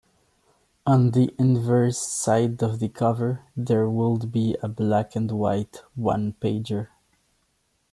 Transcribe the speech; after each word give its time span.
On 0.87 1.11
the 1.11 1.29
inverse 1.37 1.99
side 1.99 2.63
of 2.63 2.79
the 2.79 2.89
cover, 2.89 3.43
there 3.55 3.87
would 3.87 4.31
be 4.31 4.57
a 4.63 4.67
black-and-white 4.67 5.83
One-Pager. 5.93 6.87